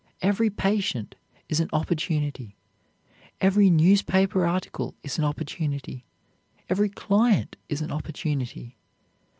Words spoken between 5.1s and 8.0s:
an opportunity. Every client is an